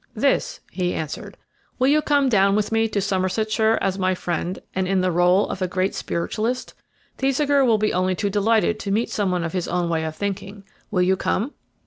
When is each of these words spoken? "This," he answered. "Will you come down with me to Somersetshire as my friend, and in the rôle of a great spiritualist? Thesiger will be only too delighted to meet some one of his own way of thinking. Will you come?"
"This," 0.15 0.61
he 0.71 0.95
answered. 0.95 1.37
"Will 1.77 1.87
you 1.89 2.01
come 2.01 2.27
down 2.27 2.55
with 2.55 2.71
me 2.71 2.87
to 2.87 2.99
Somersetshire 2.99 3.77
as 3.81 3.99
my 3.99 4.15
friend, 4.15 4.57
and 4.73 4.87
in 4.87 5.01
the 5.01 5.11
rôle 5.13 5.47
of 5.47 5.61
a 5.61 5.67
great 5.67 5.93
spiritualist? 5.93 6.73
Thesiger 7.19 7.63
will 7.63 7.77
be 7.77 7.93
only 7.93 8.15
too 8.15 8.31
delighted 8.31 8.79
to 8.79 8.89
meet 8.89 9.11
some 9.11 9.29
one 9.29 9.43
of 9.43 9.53
his 9.53 9.67
own 9.67 9.89
way 9.89 10.03
of 10.03 10.15
thinking. 10.15 10.63
Will 10.89 11.03
you 11.03 11.15
come?" 11.15 11.53